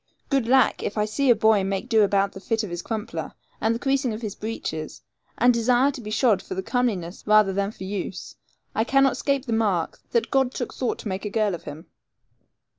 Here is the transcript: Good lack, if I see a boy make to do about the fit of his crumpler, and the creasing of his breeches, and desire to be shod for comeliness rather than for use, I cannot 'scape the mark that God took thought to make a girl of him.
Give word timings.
Good 0.31 0.47
lack, 0.47 0.81
if 0.81 0.97
I 0.97 1.05
see 1.05 1.29
a 1.29 1.35
boy 1.35 1.63
make 1.63 1.83
to 1.91 1.97
do 1.97 2.01
about 2.03 2.31
the 2.31 2.39
fit 2.39 2.63
of 2.63 2.71
his 2.71 2.81
crumpler, 2.81 3.33
and 3.61 3.75
the 3.75 3.79
creasing 3.79 4.13
of 4.13 4.23
his 4.23 4.33
breeches, 4.33 5.03
and 5.37 5.53
desire 5.53 5.91
to 5.91 6.01
be 6.01 6.09
shod 6.09 6.41
for 6.41 6.59
comeliness 6.63 7.23
rather 7.27 7.53
than 7.53 7.69
for 7.69 7.83
use, 7.83 8.35
I 8.73 8.83
cannot 8.83 9.15
'scape 9.15 9.45
the 9.45 9.53
mark 9.53 9.99
that 10.09 10.31
God 10.31 10.55
took 10.55 10.73
thought 10.73 10.97
to 11.01 11.07
make 11.07 11.23
a 11.23 11.29
girl 11.29 11.53
of 11.53 11.65
him. 11.65 11.85